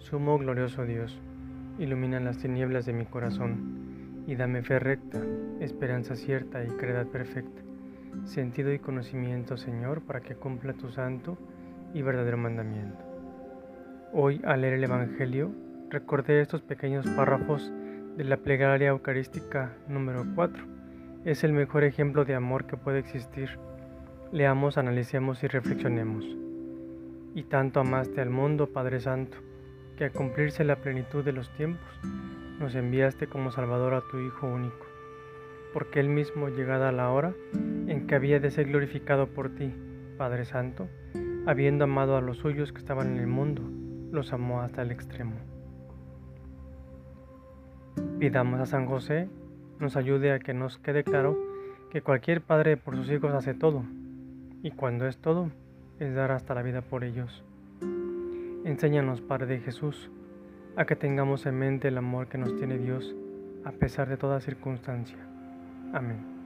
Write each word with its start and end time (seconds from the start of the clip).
Sumo 0.00 0.38
glorioso 0.38 0.86
Dios, 0.86 1.20
ilumina 1.78 2.20
las 2.20 2.38
tinieblas 2.38 2.86
de 2.86 2.94
mi 2.94 3.04
corazón 3.04 4.24
y 4.26 4.34
dame 4.34 4.62
fe 4.62 4.78
recta, 4.78 5.20
esperanza 5.60 6.16
cierta 6.16 6.64
y 6.64 6.68
credad 6.68 7.06
perfecta, 7.06 7.60
sentido 8.24 8.72
y 8.72 8.78
conocimiento, 8.78 9.58
Señor, 9.58 10.00
para 10.00 10.20
que 10.20 10.34
cumpla 10.34 10.72
tu 10.72 10.88
santo 10.88 11.36
y 11.92 12.00
verdadero 12.00 12.38
mandamiento. 12.38 12.98
Hoy, 14.14 14.40
al 14.42 14.62
leer 14.62 14.74
el 14.74 14.84
Evangelio, 14.84 15.52
recordé 15.90 16.40
estos 16.40 16.62
pequeños 16.62 17.06
párrafos 17.08 17.70
de 18.16 18.24
la 18.24 18.38
plegaria 18.38 18.88
eucarística 18.88 19.76
número 19.86 20.24
4. 20.34 20.64
Es 21.26 21.44
el 21.44 21.52
mejor 21.52 21.84
ejemplo 21.84 22.24
de 22.24 22.34
amor 22.34 22.64
que 22.64 22.78
puede 22.78 23.00
existir. 23.00 23.50
Leamos, 24.32 24.78
analicemos 24.78 25.44
y 25.44 25.46
reflexionemos. 25.46 26.24
Y 27.34 27.42
tanto 27.44 27.80
amaste 27.80 28.22
al 28.22 28.30
mundo, 28.30 28.66
Padre 28.66 28.98
Santo, 28.98 29.36
que 30.00 30.06
a 30.06 30.10
cumplirse 30.10 30.64
la 30.64 30.76
plenitud 30.76 31.22
de 31.22 31.32
los 31.32 31.50
tiempos, 31.50 31.86
nos 32.58 32.74
enviaste 32.74 33.26
como 33.26 33.50
Salvador 33.50 33.92
a 33.92 34.00
tu 34.00 34.18
Hijo 34.18 34.46
único, 34.46 34.86
porque 35.74 36.00
Él 36.00 36.08
mismo, 36.08 36.48
llegada 36.48 36.90
la 36.90 37.10
hora 37.10 37.34
en 37.52 38.06
que 38.06 38.14
había 38.14 38.40
de 38.40 38.50
ser 38.50 38.68
glorificado 38.68 39.26
por 39.26 39.50
ti, 39.50 39.74
Padre 40.16 40.46
Santo, 40.46 40.88
habiendo 41.44 41.84
amado 41.84 42.16
a 42.16 42.22
los 42.22 42.38
suyos 42.38 42.72
que 42.72 42.78
estaban 42.78 43.08
en 43.08 43.18
el 43.18 43.26
mundo, 43.26 43.62
los 44.10 44.32
amó 44.32 44.62
hasta 44.62 44.80
el 44.80 44.90
extremo. 44.90 45.34
Pidamos 48.18 48.58
a 48.58 48.64
San 48.64 48.86
José 48.86 49.28
nos 49.80 49.98
ayude 49.98 50.32
a 50.32 50.38
que 50.38 50.54
nos 50.54 50.78
quede 50.78 51.04
claro 51.04 51.36
que 51.90 52.00
cualquier 52.00 52.40
padre 52.40 52.78
por 52.78 52.96
sus 52.96 53.10
hijos 53.10 53.34
hace 53.34 53.52
todo, 53.52 53.84
y 54.62 54.70
cuando 54.70 55.06
es 55.06 55.18
todo, 55.18 55.50
es 55.98 56.14
dar 56.14 56.32
hasta 56.32 56.54
la 56.54 56.62
vida 56.62 56.80
por 56.80 57.04
ellos. 57.04 57.44
Enséñanos, 58.64 59.22
Padre 59.22 59.46
de 59.46 59.60
Jesús, 59.60 60.10
a 60.76 60.84
que 60.84 60.94
tengamos 60.94 61.46
en 61.46 61.58
mente 61.58 61.88
el 61.88 61.96
amor 61.96 62.28
que 62.28 62.38
nos 62.38 62.54
tiene 62.56 62.78
Dios 62.78 63.14
a 63.64 63.72
pesar 63.72 64.08
de 64.08 64.16
toda 64.16 64.40
circunstancia. 64.40 65.18
Amén. 65.92 66.39